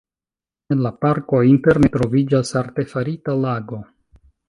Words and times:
En 0.75 0.81
la 0.85 0.91
parko 1.05 1.43
interne 1.51 1.91
troviĝas 1.99 2.57
artefarita 2.65 3.41
lago. 3.47 3.85